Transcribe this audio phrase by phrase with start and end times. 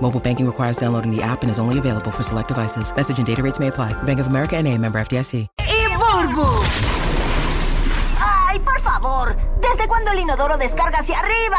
[0.00, 2.94] Mobile banking requires downloading the app and is only available for select devices.
[2.94, 4.00] Message and data rates may apply.
[4.04, 5.48] Bank of America and a member FDIC.
[5.58, 6.46] ¡Y Burbu!
[8.20, 8.85] ¡Ay, por!
[9.76, 11.58] ¿Desde cuándo el inodoro descarga hacia arriba?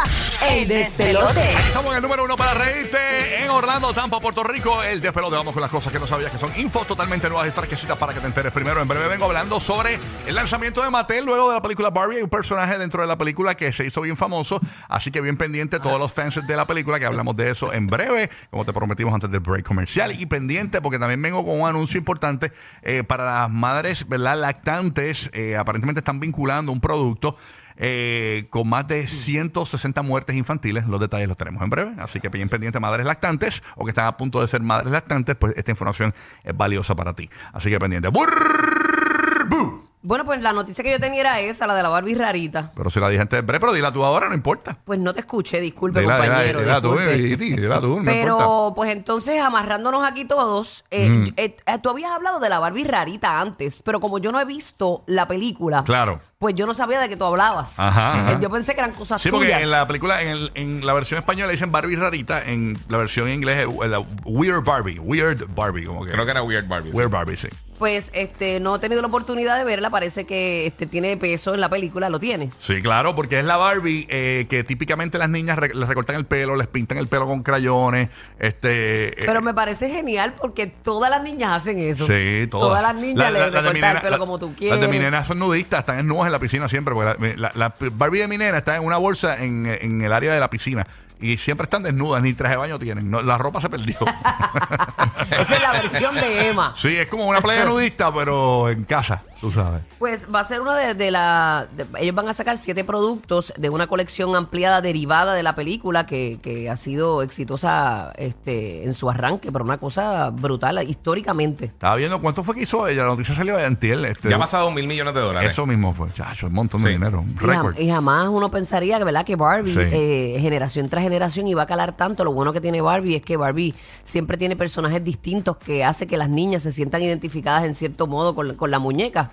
[0.50, 1.52] ¡El despelote!
[1.68, 4.82] Estamos en el número uno para reírte en Orlando, Tampa, Puerto Rico.
[4.82, 5.36] El despelote.
[5.36, 8.16] Vamos con las cosas que no sabías que son infos totalmente nuevas y fresquecitas para
[8.16, 8.52] que te enteres.
[8.52, 12.16] Primero, en breve vengo hablando sobre el lanzamiento de Mattel luego de la película Barbie.
[12.16, 14.60] Hay un personaje dentro de la película que se hizo bien famoso.
[14.90, 17.86] Así que bien pendiente todos los fans de la película que hablamos de eso en
[17.86, 20.20] breve, como te prometimos antes del break comercial.
[20.20, 22.52] Y pendiente porque también vengo con un anuncio importante
[22.82, 24.40] eh, para las madres ¿verdad?
[24.40, 25.30] lactantes.
[25.34, 27.38] Eh, aparentemente están vinculando un producto
[27.78, 30.88] eh, con más de 160 muertes infantiles.
[30.88, 31.92] Los detalles los tenemos en breve.
[32.00, 35.36] Así que bien pendiente, madres lactantes o que están a punto de ser madres lactantes,
[35.36, 37.30] pues esta información es valiosa para ti.
[37.54, 38.10] Así que pendiente.
[38.10, 39.88] ¡Burbu!
[40.04, 42.72] Bueno, pues la noticia que yo tenía era esa, la de la Barbie rarita.
[42.76, 44.78] Pero si la dije antes pero dila tú ahora, no importa.
[44.86, 46.60] Pues no te escuché, disculpe, Dila, dila, compañero.
[46.62, 47.18] dila disculpe.
[47.18, 48.12] Viti, dila tú, no importa.
[48.14, 51.26] Pero, pues entonces, amarrándonos aquí todos, eh, Mm.
[51.36, 55.04] eh, tú habías hablado de la Barbie rarita antes, pero como yo no he visto
[55.08, 56.22] la película, Claro.
[56.40, 57.80] Pues yo no sabía de qué tú hablabas.
[57.80, 58.32] Ajá, ajá.
[58.34, 59.62] Eh, Yo pensé que eran cosas Sí, porque tuyas.
[59.64, 63.28] en la película, en, el- en la versión española dicen Barbie rarita, en la versión
[63.28, 66.12] en inglés es la Weird Barbie, Weird Barbie, como que.
[66.12, 66.92] Creo que era Weird Barbie.
[66.92, 66.98] sí.
[66.98, 67.48] Weird Barbie, sí.
[67.80, 71.62] Pues este, no he tenido la oportunidad de verla, parece que este, tiene peso en
[71.62, 72.50] la película, lo tiene.
[72.60, 76.26] Sí, claro, porque es la Barbie eh, que típicamente las niñas re- les recortan el
[76.26, 78.10] pelo, les pintan el pelo con crayones,
[78.40, 79.10] este...
[79.22, 82.08] eh, Pero me parece genial porque todas las niñas hacen eso.
[82.08, 82.68] Sí, todas.
[82.70, 84.40] Todas las niñas La- le la- las de recortan mi el nena- pelo la- como
[84.40, 84.82] tú Las quieres.
[84.82, 87.90] de mi nena son nudistas, están en en la piscina siempre, porque la, la- la
[87.92, 90.86] Barbie de mi nena está en una bolsa en, en el área de la piscina.
[91.20, 93.10] Y siempre están desnudas, ni traje de baño tienen.
[93.10, 93.96] No, la ropa se perdió.
[95.32, 96.74] Esa es la versión de Emma.
[96.76, 99.82] sí, es como una playa nudista, pero en casa, tú sabes.
[100.00, 101.68] Pues va a ser una de, de la...
[101.76, 106.06] de- ellos van a sacar siete productos de una colección ampliada derivada de la película
[106.06, 111.66] que, que ha sido exitosa este, en su arranque, pero una cosa brutal históricamente.
[111.66, 113.04] Estaba viendo cuánto fue que hizo ella.
[113.04, 114.04] La noticia salió de antier.
[114.06, 115.52] Este, Ya ha pasado mil millones de dólares.
[115.52, 116.10] Eso mismo fue.
[116.14, 116.94] Chacho, un montón de Sí.
[116.94, 117.22] dinero.
[117.22, 117.80] Un Y, jam- récord.
[117.80, 119.26] y jamás uno pensaría que, ¿verdad?
[119.26, 119.80] que Barbie, Sí.
[119.92, 122.24] eh, generación tras generación, iba a calar tanto.
[122.24, 126.18] Lo bueno que tiene Barbie es que Barbie siempre tiene personajes distintos que hace que
[126.18, 129.27] las niñas se sientan identificadas en cierto modo con, con la muñeca.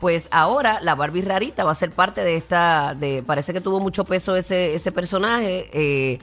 [0.00, 3.80] Pues ahora la Barbie rarita va a ser parte de esta, de parece que tuvo
[3.80, 5.68] mucho peso ese, ese personaje.
[5.72, 6.18] eh,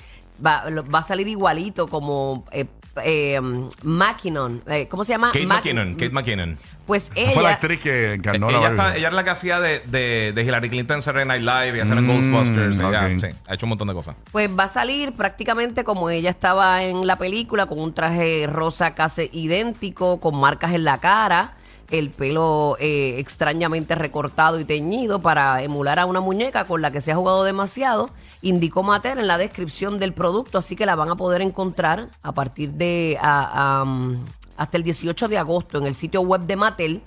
[0.46, 2.66] va, va a salir igualito como eh,
[3.03, 3.40] eh,
[3.84, 4.62] Mackinnon.
[4.68, 5.28] eh, ¿Cómo se llama?
[5.31, 5.94] Kate Mac- McKinnon.
[5.94, 6.58] Kate McKinnon.
[6.86, 7.56] Pues Esa fue la ella...
[7.56, 10.70] actriz que encarnó la ella, está- ella era la que hacía de, de, de Hillary
[10.70, 12.80] Clinton en Saturday Night Live y hacer en Mm, Ghostbusters.
[12.80, 14.16] Ella, sí, ha hecho un montón de cosas.
[14.32, 18.94] Pues va a salir prácticamente como ella estaba en la película, con un traje rosa
[18.94, 21.53] casi idéntico, con marcas en la cara,
[21.91, 27.01] el pelo eh, extrañamente recortado y teñido para emular a una muñeca con la que
[27.01, 28.09] se ha jugado demasiado.
[28.41, 32.31] Indicó Mattel en la descripción del producto, así que la van a poder encontrar a
[32.31, 34.18] partir de a- um,
[34.57, 37.01] hasta el 18 de agosto en el sitio web de Mattel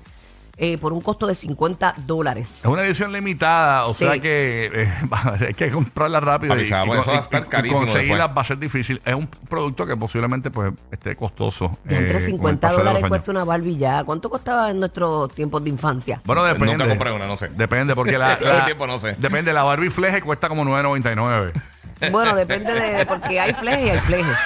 [0.61, 2.59] eh, por un costo de 50 dólares.
[2.61, 4.05] Es una edición limitada, o Sí.
[4.05, 4.93] sea que eh,
[5.47, 6.53] hay que comprarla rápido.
[6.55, 8.37] Papi, sabe, eso va a estar carísimo conseguirla después.
[8.39, 9.01] va a ser difícil.
[9.05, 11.79] Es un producto que posiblemente pues esté costoso.
[11.85, 14.03] De eh, entre el 50 paso de los dólares cuesta una Barbie ya.
[14.05, 16.21] ¿Cuánto costaba en nuestros tiempos de infancia?
[16.25, 16.73] Bueno, depende.
[16.75, 17.49] Nunca compré una, no sé.
[17.51, 19.15] Depende, porque la, la- tiempo no sé.
[19.19, 21.53] Depende, la Barbie Fleje cuesta como 9.99.
[22.11, 23.07] Bueno, depende de.
[23.07, 24.39] Porque hay flejes y hay flejes.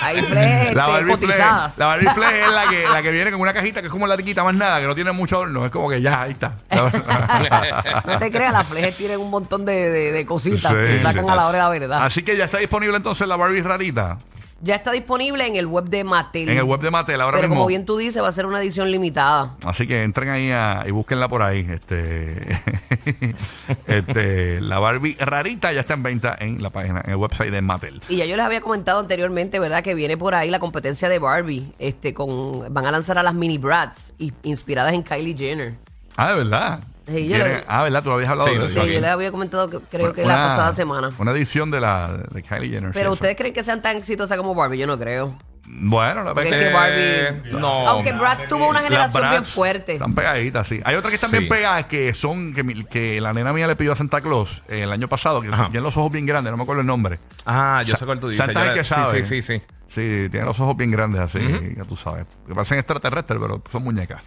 [0.00, 1.78] Hay flejes La este, Barbie cotizadas.
[1.78, 4.06] la Barbie Fleje es la que, la que viene con una cajita que es como
[4.06, 5.64] la tiquita más nada, que no tiene mucho horno.
[5.64, 6.54] Es como que ya, ahí está.
[8.06, 11.24] No te creas, las flejes tienen un montón de, de- de cositas Sí, que sacan
[11.26, 11.30] sí.
[11.30, 12.04] a la hora de la verdad.
[12.04, 14.16] Así que ya está disponible entonces la Barbie rarita.
[14.62, 16.48] Ya está disponible en el web de Mattel.
[16.48, 17.56] En el web de Mattel ahora Pero mismo.
[17.60, 19.54] como bien tú dices, va a ser una edición limitada.
[19.64, 21.66] Así que entren ahí a- y búsquenla por ahí.
[21.70, 22.58] Este,
[23.86, 27.60] este, la Barbie rarita ya está en venta en la página, en el website de
[27.62, 28.00] Mattel.
[28.08, 29.82] Y ya yo les había comentado anteriormente, ¿verdad?
[29.82, 31.72] Que viene por ahí la competencia de Barbie.
[31.78, 35.74] Este, con, van a lanzar a las mini brats i- inspiradas en Kylie Jenner.
[36.16, 36.80] Ah, de verdad.
[37.06, 38.02] Sí, yo Viene- lo- ah, ¿verdad?
[38.02, 40.36] Tú lo habías hablado Sí, de Sí, yo les había comentado que creo que Una-
[40.36, 41.10] la pasada semana.
[41.18, 42.90] Una edición de la de Kylie Jenner.
[42.92, 43.38] Pero sí, ustedes eso.
[43.38, 45.38] creen que sean tan exitosas como Barbie, yo no creo.
[45.68, 47.58] Bueno, la verdad es que Barbie.
[47.60, 47.88] No.
[47.88, 49.94] Aunque Bratz tuvo una generación bien fuerte.
[49.94, 50.80] Están pegaditas, sí.
[50.84, 51.38] Hay otras que están Sí.
[51.38, 54.62] bien pegadas que son que, mi- que la nena mía le pidió a Santa Claus
[54.68, 55.64] eh, el año pasado, que Ajá.
[55.70, 57.18] tiene los ojos bien grandes, no me acuerdo el nombre.
[57.44, 58.46] Ah, yo Sa- sé cuál tú dices.
[58.46, 59.22] Santa Yo es la- que sí, sabe.
[59.24, 59.62] sí, sí, sí.
[59.88, 61.38] Sí, tiene los ojos bien grandes así,
[61.76, 62.26] ya tú sabes.
[62.46, 64.24] Que parecen extraterrestres, pero son muñecas.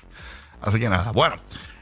[0.62, 1.12] Así que nada.
[1.14, 1.36] Bueno,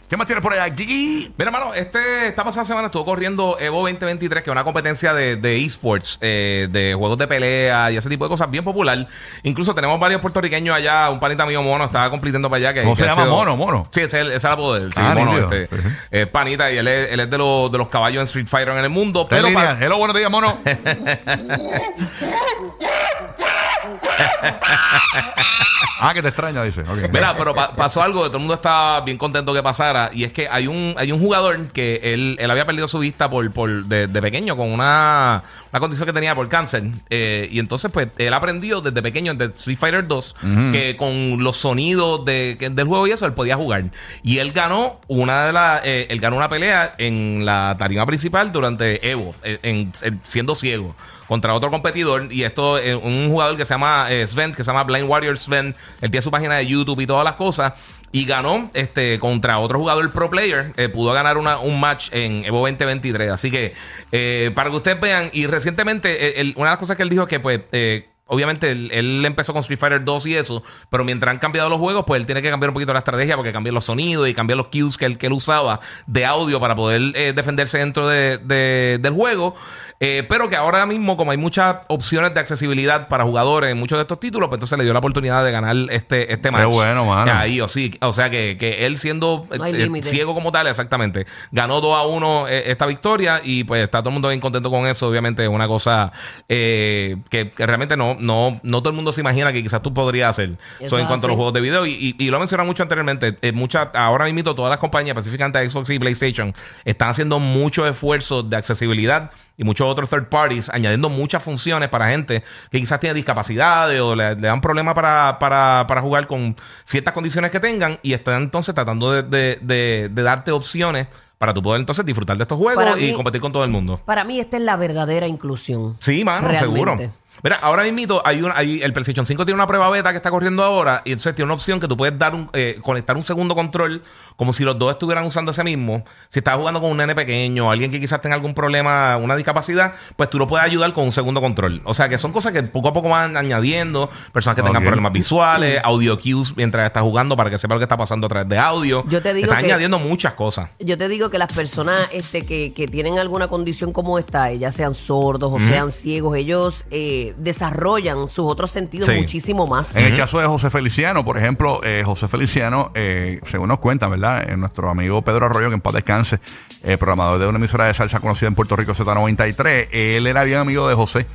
[0.09, 0.73] ¿qué más tienes por allá?
[0.75, 1.31] Gigi?
[1.37, 5.35] Mira, hermano, este, esta pasada semana estuvo corriendo Evo 2023, que es una competencia de,
[5.35, 9.07] de esports, eh, de juegos de pelea y ese tipo de cosas bien popular.
[9.43, 11.09] Incluso tenemos varios puertorriqueños allá.
[11.09, 12.73] Un panita mío mono estaba compitiendo para allá.
[12.73, 13.25] Que, ¿Cómo que se llama?
[13.25, 13.87] Mono, Mono.
[13.91, 14.93] Sí, ese es el, ese es el apodo de él.
[14.93, 15.37] Sí, Ah, mono.
[15.37, 15.69] Este,
[16.11, 18.73] es panita y él es, él es de, los, de los caballos en Street Fighter
[18.77, 19.27] en el mundo.
[19.29, 19.75] Pero línea.
[19.77, 20.57] pa- Hello, buenos días, mono.
[25.99, 26.83] ah, que te extraña, dice.
[27.11, 30.09] Mira, pero pa- pasó algo que todo el mundo estaba bien contento que pasara.
[30.13, 33.29] Y es que hay un, hay un jugador que él, él había perdido su vista
[33.29, 36.83] por, por de, de pequeño con una, una condición que tenía por cáncer.
[37.09, 40.35] Eh, y entonces, pues, él aprendió desde pequeño de Street Fighter 2
[40.71, 43.83] que con los sonidos de, que- del juego y eso, él podía jugar.
[44.23, 48.51] Y él ganó una de las, eh, él ganó una pelea en la tarima principal
[48.51, 50.95] durante Evo, eh, en- en- siendo ciego
[51.27, 54.71] contra otro competidor y esto es un jugador que se llama eh, Sven, que se
[54.71, 55.66] llama Blind Warrior Sven,
[56.01, 57.73] él tiene su página de YouTube y todas las cosas
[58.11, 62.45] y ganó este contra otro jugador pro player, eh, pudo ganar una- un match en
[62.45, 63.73] Evo 2023, así que
[64.11, 67.23] eh, para que ustedes vean y recientemente eh, una de las cosas que él dijo
[67.23, 71.31] es que pues eh, Obviamente él, empezó con Street Fighter 2 y eso, pero mientras
[71.31, 73.71] han cambiado los juegos, pues él tiene que cambiar un poquito la estrategia porque cambió
[73.71, 77.13] los sonidos y cambió los cues que él, que él usaba de audio para poder
[77.15, 79.55] eh, defenderse dentro de- de- del juego.
[79.99, 83.97] Eh, pero que ahora mismo, como hay muchas opciones de accesibilidad para jugadores en muchos
[83.97, 86.65] de estos títulos, pues entonces le dio la oportunidad de ganar este, este match.
[86.71, 87.31] bueno, mano.
[87.33, 90.07] Ahí, o, sí, o sea que, que él siendo No eh, límite.
[90.07, 94.09] ciego como tal, exactamente, ganó 2 a 1 eh, esta victoria y pues está todo
[94.09, 95.07] el mundo bien contento con eso.
[95.07, 96.11] Obviamente es una cosa
[96.47, 99.93] eh, que, que realmente no, no, no todo el mundo se imagina que quizás tú
[99.93, 100.57] podrías hacer.
[100.79, 102.83] Eso en cuanto a los juegos de video y, y- y lo he mencionado mucho
[102.83, 103.35] anteriormente.
[103.41, 106.53] eh, muchas, ahora mismo todas las compañías, específicamente Xbox y PlayStation,
[106.85, 112.09] están haciendo muchos esfuerzos de accesibilidad y muchos otros third parties añadiendo muchas funciones para
[112.09, 116.55] gente que quizás tiene discapacidades o le, le dan problemas para, para, para jugar con
[116.83, 121.07] ciertas condiciones que tengan y están entonces tratando de, de- de- de darte opciones
[121.37, 123.69] para tú poder entonces disfrutar de estos juegos Para y mí- competir con todo el
[123.69, 124.01] mundo.
[124.05, 125.95] Para mí esta es la verdadera inclusión.
[125.99, 126.59] Sí, mano, Realmente.
[127.05, 127.13] seguro.
[127.43, 130.29] Mira, ahora mismo hay una, hay, el PlayStation 5 tiene una prueba beta que está
[130.31, 133.23] corriendo ahora y entonces tiene una opción que tú puedes dar un, eh, conectar un
[133.23, 134.01] segundo control
[134.35, 136.03] como si los dos estuvieran usando ese mismo.
[136.29, 139.35] Si estás jugando con un nene pequeño o alguien que quizás tenga algún problema, una
[139.35, 141.81] discapacidad, pues tú lo puedes ayudar con un segundo control.
[141.85, 145.11] O sea que son cosas que poco a poco van añadiendo, personas que tengan problemas
[145.11, 148.49] visuales, audio cues mientras estás jugando para que sepa lo que está pasando a través
[148.49, 149.03] de audio.
[149.07, 150.69] Yo te digo Están que- añadiendo muchas cosas.
[150.79, 154.71] Yo te digo que las personas este, que, que tienen alguna condición como esta, ya
[154.71, 156.85] sean sordos o sean ciegos, ellos
[157.29, 159.15] eh, desarrollan sus otros sentidos Sí.
[159.15, 159.95] muchísimo más.
[159.95, 164.11] En el caso de José Feliciano, por ejemplo, eh, José Feliciano, eh, según nos cuentan,
[164.11, 164.49] ¿verdad?
[164.49, 166.39] Eh, nuestro amigo Pedro Arroyo, que en paz descanse,
[166.83, 170.59] eh, programador de una emisora de salsa conocida en Puerto Rico, Z93, él era bien
[170.59, 171.25] amigo de José.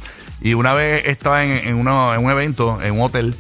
[0.40, 3.34] Y una vez estaba en, en uno- en un evento, en un hotel,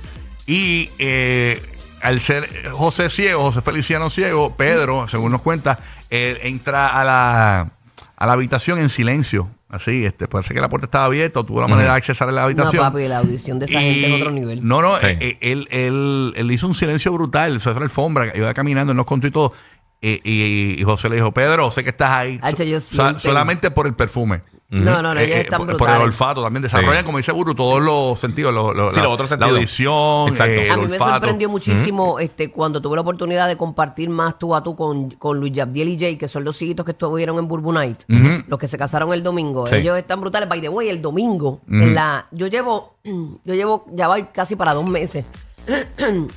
[0.46, 1.60] y eh,
[2.02, 5.78] al ser José ciego, José Feliciano ciego, Pedro, según nos cuenta,
[6.10, 7.70] él entra a la,
[8.16, 9.48] a la habitación en silencio.
[9.72, 12.42] Así, este, parece que la puerta estaba abierta, tuvo la manera de accesar a la
[12.42, 12.82] No, habitación.
[12.84, 14.60] papi, la audición de esa gente es otro nivel.
[14.66, 15.06] No, no, Sí.
[15.06, 18.52] eh, eh, él, él, él hizo un silencio brutal, se fue a la alfombra, iba
[18.52, 19.54] caminando, él nos contó y todo.
[20.02, 22.38] Eh, y, y José le dijo, Pedro, sé que estás ahí.
[22.42, 24.42] Hacho, yo siento- solamente por el perfume.
[24.72, 26.00] No, no, no, Eh, ellos eh, están por, por brutales.
[26.00, 26.62] el olfato también.
[26.62, 27.04] Desarrollan, Sí.
[27.04, 28.52] como dice Buru, todos los sentidos.
[28.54, 29.56] lo- lo- Sí, la, los otros la sentidos.
[29.58, 30.52] audición, Exacto.
[30.52, 31.10] eh, el A mí me olfato.
[31.12, 35.38] sorprendió muchísimo este, cuando tuve la oportunidad de compartir más tú a tú con, con
[35.38, 38.00] Luis Yabdiel y Jay, que son los hijitos que estuvieron en Burbu Night,
[38.48, 39.66] los que se casaron el domingo.
[39.66, 39.76] Sí.
[39.76, 40.48] Ellos están brutales.
[40.48, 44.72] By the way, el domingo, en la, yo llevo, yo llevo, ya voy casi para
[44.74, 45.24] dos meses.
[45.98, 46.28] en,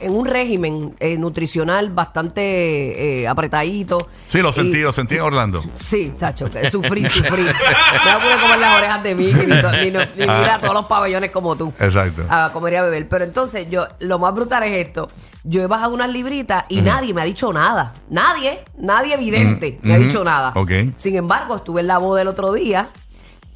[0.00, 4.08] en un régimen eh, nutricional bastante eh, apretadito.
[4.28, 5.62] Sí, lo Y- sentí, lo sentí en Orlando.
[5.74, 7.42] Sí, chacho, sufrí, sufrí.
[7.44, 10.74] No pude comer las orejas de Mickey ni, to- ni, no- ni ir a todos
[10.74, 11.72] los pabellones como tú.
[11.80, 12.22] Exacto.
[12.28, 13.08] A comer y a beber.
[13.08, 15.08] Pero entonces, yo, lo más brutal es esto.
[15.44, 17.94] Yo he bajado unas libritas y nadie me ha dicho nada.
[18.10, 20.52] Nadie, nadie evidente me ha dicho nada.
[20.56, 20.70] Ok.
[20.96, 22.88] Sin embargo, estuve en la boda el otro día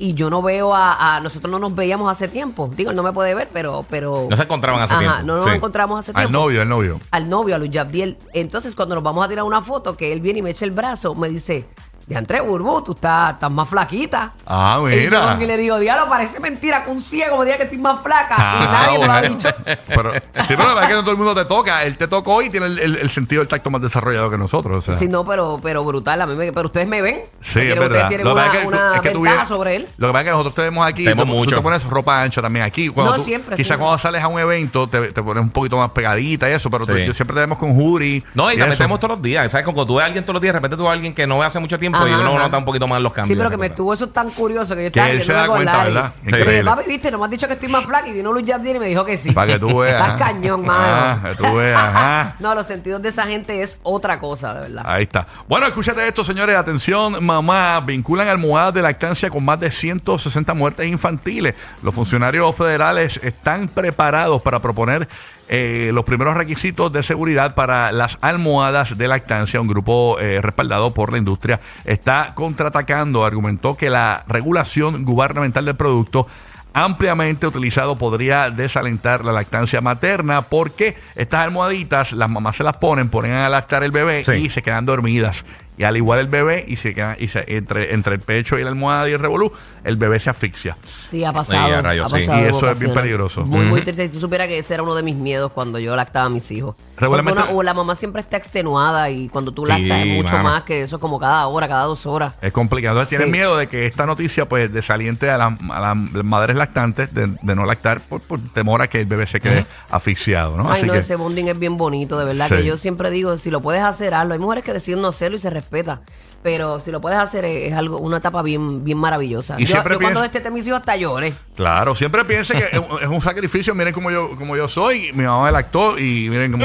[0.01, 2.69] y yo no veo a, a- nosotros no nos veíamos hace tiempo.
[2.75, 5.23] Digo, él no me puede ver, pero pero No se encontraban hace Ajá, tiempo.
[5.27, 5.53] no nos Sí.
[5.53, 6.33] encontramos hace Al tiempo.
[6.33, 7.01] novio, al novio.
[7.13, 8.19] Al novio, a Luis Yabdiel.
[8.33, 10.71] Entonces, cuando nos vamos a tirar una foto, que él viene y me echa el
[10.73, 11.67] brazo, me dice,
[12.15, 14.33] de entre Burbu, tú estás, estás más flaquita.
[14.47, 15.37] Ah, Y yo mira.
[15.39, 18.35] que le digo, diablo, parece mentira que un ciego me diga que estoy más flaca.
[18.37, 19.35] y Ah, nadie me lo ha bueno.
[19.37, 19.49] dicho.
[19.87, 21.85] Pero, sí, pero la verdad es que no todo el mundo te toca.
[21.85, 24.77] Él te tocó y tiene el, el- el sentido del tacto más desarrollado que nosotros.
[24.79, 24.95] O sea.
[24.95, 26.21] Sí, no, pero, pero brutal.
[26.23, 27.21] A mí me, pero ustedes me ven.
[27.43, 27.87] Sí, es verdad.
[27.87, 29.49] Ustedes tienen Lo que una, pasa es que tú- una es que tú ventaja vienes-
[29.49, 29.89] sobre él.
[29.97, 31.05] Lo que pasa es que nosotros te vemos aquí.
[31.05, 31.57] Tenemos tú, tú mucho.
[31.57, 32.89] te pones ropa ancha también aquí.
[32.89, 35.77] Cuando No, tú- siempre, Quizás cuando sales a un evento te, te pones un poquito
[35.77, 37.05] más pegadita y eso, pero tú- Sí.
[37.07, 38.23] yo siempre te vemos con hoodie.
[38.35, 38.71] No, y la eso.
[38.73, 39.51] metemos todos los días.
[39.53, 39.65] ¿Sabes?
[39.65, 41.27] Cuando tú ves a alguien todos los días, de repente tú ves a alguien que
[41.27, 42.43] no ve hace mucho tiempo y Ajá, uno ajá.
[42.45, 43.29] nota un poquito más los cambios.
[43.29, 43.73] Sí, pero que me cosa.
[43.73, 45.85] estuvo eso tan curioso que yo Que estaba él se da cuenta.
[45.85, 46.13] ¿verdad?
[46.23, 46.65] Yo Increíble.
[46.65, 48.79] papi, viste, no me has dicho que estoy más flaca y vino Luis Jardín y
[48.79, 49.33] me dijo que sí.
[49.33, 50.01] Para que tú veas.
[50.01, 50.83] Estás cañón, mano.
[50.85, 51.79] Ah, que tú veas.
[51.79, 52.37] ajá.
[52.41, 54.85] No, los sentidos de esa gente es otra cosa, de verdad.
[54.87, 55.27] Ahí está.
[55.49, 56.57] Bueno, escúchate esto, señores.
[56.57, 57.81] Atención, mamá.
[57.81, 61.55] Vinculan almohadas de lactancia con más de 160 muertes infantiles.
[61.83, 65.09] Los funcionarios federales están preparados para proponer
[65.53, 69.61] eh, los primeros requisitos de seguridad para las almohadas de lactancia.
[69.61, 73.25] Un grupo eh, respaldado por la industria está contraatacando.
[73.25, 76.29] Argumentó que la regulación gubernamental del producto
[76.73, 83.09] ampliamente utilizado podría desalentar la lactancia materna porque estas almohaditas las mamás se las ponen,
[83.09, 84.33] ponen a lactar el bebé Sí.
[84.35, 85.45] y se quedan dormidas.
[85.79, 88.63] Y al igual el bebé, y se quedan, y se- entre, entre el pecho y
[88.63, 89.51] la almohada y el revolú,
[89.85, 90.77] el bebé se asfixia.
[91.07, 91.67] Sí, ha pasado.
[91.67, 92.27] Sí, a rayos, ha sí.
[92.27, 93.45] pasado Y eso es bien peligroso.
[93.45, 94.07] Muy, muy triste.
[94.07, 96.51] Si tú supieras que ese era uno de mis miedos cuando yo lactaba a mis
[96.51, 96.75] hijos.
[96.97, 100.45] Regularmente- una- o la mamá siempre está extenuada y cuando tú lactas es mucho mano.
[100.51, 102.35] más que eso, como cada hora, cada dos horas.
[102.43, 102.97] Es complicado.
[102.97, 103.33] Entonces tienen Sí.
[103.39, 107.55] miedo de que esta noticia pues desaliente a, la- a las madres lactantes de, de
[107.55, 110.57] no lactar por, por temor a que el bebé se quede asficiado.
[110.57, 110.71] ¿no?
[110.71, 113.37] Ay, Así no, que- ese bonding es bien bonito, de verdad que yo siempre digo,
[113.39, 114.35] si lo puedes hacer, hazlo.
[114.35, 116.01] Hay mujeres que deciden no hacerlo y se respeta.
[116.43, 119.57] Pero si lo puedes hacer es, es algo, una etapa bien, bien maravillosa.
[119.59, 121.35] Y yo siempre yo cuando pienso- este te mis hijos hasta lloré.
[121.55, 123.75] Claro, siempre piense que es un- es un sacrificio.
[123.75, 125.13] Miren cómo yo, como yo soy.
[125.13, 126.65] Mi mamá me lactó y miren cómo.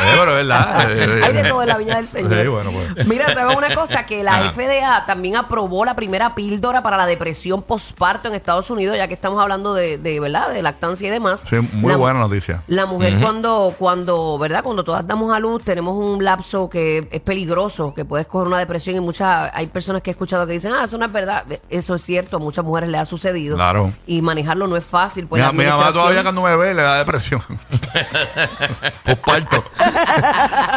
[0.00, 0.90] Eh, pero es verdad.
[0.90, 2.32] Eh, Hay de todo en la viña del Señor.
[2.42, 3.06] Sí, bueno, pues.
[3.06, 4.06] Mira, ¿sabes una cosa?
[4.06, 4.50] Que la Ajá.
[4.52, 9.14] FDA también aprobó la primera píldora para la depresión postparto en Estados Unidos, ya que
[9.14, 10.50] estamos hablando de, de ¿verdad?
[10.50, 11.44] De lactancia y demás.
[11.48, 12.62] Sí, muy La- buena noticia.
[12.68, 14.62] La mujer cuando, cuando, ¿verdad?
[14.62, 18.58] Cuando todas damos a luz, tenemos un lapso que es peligroso, que puedes coger una
[18.58, 21.44] depresión y muchas, hay personas que he escuchado que dicen, ah, eso no es verdad.
[21.68, 23.56] Eso es cierto, a muchas mujeres les ha sucedido.
[23.56, 23.92] Claro.
[24.06, 25.26] Y manejarlo no es fácil.
[25.26, 27.42] Pues mi, mi mamá todavía cuando me ve le da depresión.
[29.04, 29.64] Posparto.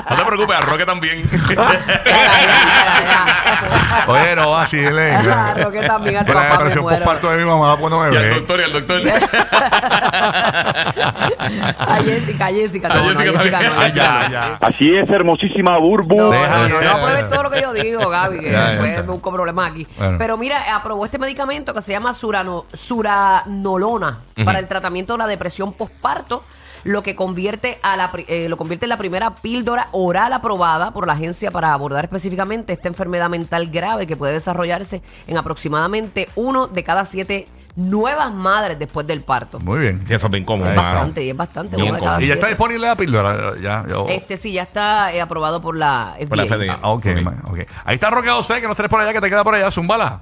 [0.09, 1.29] No te preocupes, a Roque también.
[4.07, 5.19] Oye, no, así le.
[5.21, 6.97] Claro que también al la papá me depresión muero.
[6.99, 8.29] posparto de mi mamá cuando me y al ve.
[8.35, 9.01] doctor, y al doctor.
[11.79, 13.73] A Jessica, a Jessica, no, A no, Jessica Jessica también.
[13.75, 14.31] no, Jessica ya, no.
[14.31, 14.57] ya.
[14.61, 16.15] Así es, hermosísima Burbu.
[16.15, 18.91] No, Deja, no, no, no apruebes todo lo que yo digo, Gaby, que Ya, después
[18.95, 19.01] ya.
[19.01, 19.87] me busco problemas aquí.
[19.97, 20.17] Bueno.
[20.17, 25.27] Pero mira, aprobó este medicamento que se llama surano, suranolona para el tratamiento de la
[25.27, 26.43] depresión postparto,
[26.83, 31.07] lo que convierte a la eh, lo convierte en la primera píldora oral aprobada por
[31.07, 36.67] la agencia para abordar específicamente esta enfermedad mental grave que puede desarrollarse en aproximadamente uno
[36.67, 39.59] de cada siete nuevas madres después del parto.
[39.59, 40.03] Muy bien.
[40.07, 40.69] Y eso es bien cómodo.
[40.69, 41.77] Ahí Es bastante, y es bastante.
[41.77, 41.95] Bien.
[42.19, 43.53] Y ya está disponible la píldora.
[43.59, 46.27] Ya, yo- Este sí, ya está eh, aprobado por la FDA.
[46.27, 46.73] Por la FDA.
[46.81, 47.21] Ah, ok, Ok.
[47.23, 47.59] ma- ok.
[47.85, 49.71] Ahí está Roque José, que nos traes por allá, que te queda por allá.
[49.71, 50.21] Zumbala.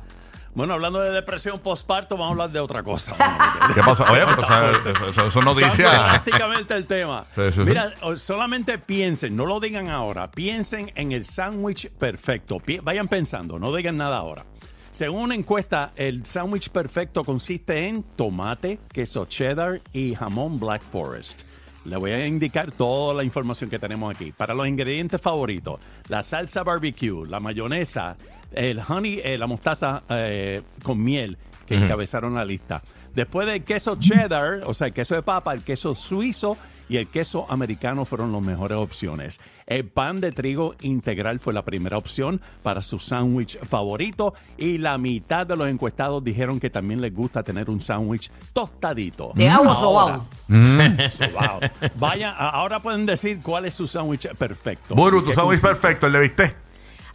[0.55, 3.13] Bueno, hablando de depresión postparto, vamos a hablar de otra cosa.
[3.73, 4.11] ¿Qué pasa?
[4.11, 5.89] Oye, pero o sea, eso, eso- eso es noticia.
[6.09, 7.23] Prácticamente el tema.
[7.35, 7.59] Sí, sí, sí.
[7.61, 12.59] Mira, solamente piensen, no lo digan ahora, piensen en el sándwich perfecto.
[12.59, 14.43] Pi- vayan pensando, no digan nada ahora.
[14.91, 21.43] Según una encuesta, el sándwich perfecto consiste en tomate, queso cheddar y jamón Black Forest.
[21.85, 24.31] Le voy a indicar toda la información que tenemos aquí.
[24.31, 25.79] Para los ingredientes favoritos,
[26.09, 28.17] la salsa barbecue, la mayonesa,
[28.51, 32.81] el honey, eh, la mostaza eh, con miel, que encabezaron la lista.
[33.13, 37.07] Después del queso cheddar, o sea, el queso de papa, el queso suizo y el
[37.07, 39.39] queso americano fueron las mejores opciones.
[39.67, 44.97] El pan de trigo integral fue la primera opción para su sándwich favorito y la
[44.97, 49.31] mitad de los encuestados dijeron que también les gusta tener un sándwich tostadito.
[49.35, 51.09] ¿De agua o Ahora- sobao?
[51.09, 51.59] Sobao.
[51.99, 54.95] Vaya, ahora pueden decir cuál es su sándwich perfecto.
[54.95, 56.55] Buru, ¿Y tu qué sándwich perfecto, el de bistec.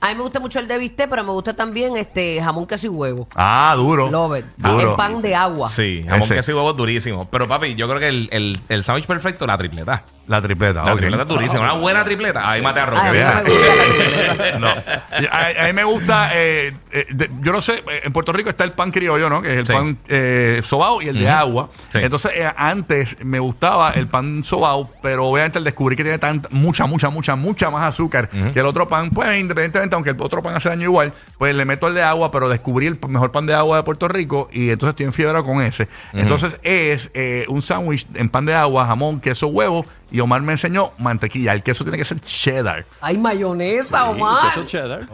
[0.05, 2.87] A mí me gusta mucho el de bistec, pero me gusta también este jamón, queso
[2.87, 3.27] y huevo.
[3.35, 4.11] Ah, duro.
[4.11, 4.45] Love it.
[4.57, 4.91] Duro.
[4.91, 5.69] El pan de agua.
[5.69, 6.35] Sí, jamón Ese.
[6.35, 7.29] queso y huevo es durísimo.
[7.31, 10.03] Pero papi, yo creo que el, el, el sándwich perfecto, la tripleta.
[10.27, 10.85] La tripleta.
[10.85, 10.99] La ok.
[10.99, 11.61] tripleta es durísima.
[11.63, 12.49] Una buena tripleta.
[12.51, 13.01] Ahí mate a Roque.
[13.03, 13.43] Ay, a mí ¿verdad?
[13.43, 14.69] no me gusta la No.
[14.69, 18.49] A, a mí me gusta, eh, eh, de- yo no sé, eh, en Puerto Rico
[18.51, 19.41] está el pan criollo, ¿no?
[19.43, 19.73] Que es el Sí.
[19.73, 21.69] pan eh, sobao y el de agua.
[21.91, 21.99] Sí.
[22.03, 26.49] Entonces, eh, antes me gustaba el pan sobao, pero obviamente al descubrir que tiene tanta,
[26.53, 30.43] mucha, mucha, mucha, mucha más azúcar que el otro pan, pues independientemente aunque el otro
[30.43, 33.47] pan hace daño igual, pues le meto el de agua, pero descubrí el mejor pan
[33.47, 35.89] de agua de Puerto Rico y entonces estoy en fiebre con ese.
[36.13, 40.53] Entonces es eh, un sándwich en pan de agua, jamón, queso, huevo y Omar me
[40.53, 41.53] enseñó mantequilla.
[41.55, 42.85] El queso tiene que ser cheddar.
[43.01, 44.55] Hay mayonesa, Sí, Omar.
[44.55, 45.09] queso cheddar.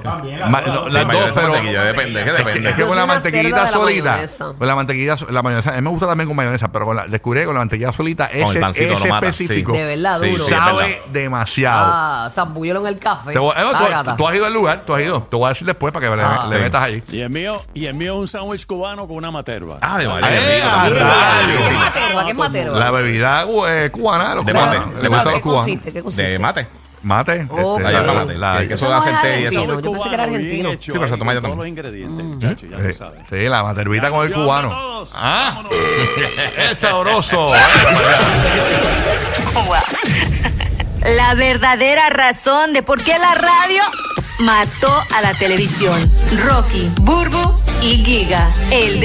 [0.51, 2.69] Ma- no, Sí, las mayonesa, dos, pero- mantequilla, depende, que Es que, depende.
[2.71, 4.19] es que Yo con la una mantequillita la solita,
[4.59, 7.07] con la mantequilla, la mayonesa, a mí me gusta también con mayonesa, pero con la,
[7.07, 9.79] descubrí que con la mantequilla solita, ese, ese específico, sí.
[9.79, 10.45] De verdad, Sí, duro.
[10.45, 11.07] sí, sabe verdad.
[11.13, 11.91] demasiado.
[11.93, 12.31] Ah,
[12.81, 13.33] en el café.
[13.33, 13.63] Te voy- eh,
[14.17, 15.23] tú, has ido al lugar, tú has ido.
[15.23, 16.47] Te voy a decir después para que le, Ah.
[16.49, 16.63] le Sí.
[16.63, 17.03] metas ahí.
[17.11, 19.79] Y el mío, y el mío es un sándwich cubano con una materva.
[19.81, 20.29] Ah, de María.
[20.31, 20.69] Eh, qué rico.
[20.69, 21.47] a Mira, rayos.
[21.47, 21.73] ¿Qué Sí.
[21.75, 22.25] es materva?
[22.25, 22.79] ¿Qué es materva?
[22.79, 24.91] La bebida eh, cubana, los De cubanos, mate.
[24.91, 25.63] le Sí, pero gustan ¿qué los cubanos.
[25.65, 25.93] consiste?
[25.93, 26.23] ¿Qué consiste?
[26.31, 26.67] De mate.
[27.03, 27.47] Mate.
[27.49, 27.59] Ok.
[27.79, 28.35] este, La llama mate.
[28.37, 29.17] la- que eso no es y eso.
[29.17, 29.81] argentino.
[29.81, 30.69] yo pensé que era Cubano, argentino.
[30.69, 33.21] bien hecho Sí, pero se ahí, toma ya con todos los ingredientes, ya Sí, sabes.
[33.31, 34.69] sí, la matervita con el cubano.
[34.69, 35.73] a todos, Ah, vámonos.
[36.59, 37.53] es sabroso.
[41.03, 43.83] La verdadera razón de por qué la radio
[44.41, 46.11] mató a la televisión.
[46.45, 48.51] Rocky, Burbu y Giga.
[48.71, 48.99] El